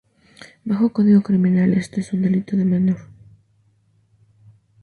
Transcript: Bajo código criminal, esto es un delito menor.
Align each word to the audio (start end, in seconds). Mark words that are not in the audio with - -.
Bajo 0.65 0.91
código 0.91 1.21
criminal, 1.21 1.75
esto 1.75 1.99
es 1.99 2.11
un 2.11 2.23
delito 2.23 2.57
menor. 2.57 2.97